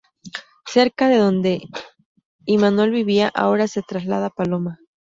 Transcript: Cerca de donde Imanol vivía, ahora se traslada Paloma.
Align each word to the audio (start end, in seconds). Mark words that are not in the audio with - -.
Cerca 0.65 1.09
de 1.09 1.17
donde 1.17 1.61
Imanol 2.47 2.89
vivía, 2.89 3.27
ahora 3.27 3.67
se 3.67 3.83
traslada 3.83 4.31
Paloma. 4.31 4.79